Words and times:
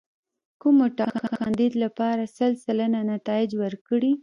کومو 0.61 0.85
ټاکنو 0.97 1.21
د 1.23 1.27
کوم 1.29 1.35
کاندید 1.41 1.73
لپاره 1.83 2.21
سل 2.37 2.51
سلنه 2.63 2.99
نتایج 3.13 3.49
ورکړي. 3.63 4.11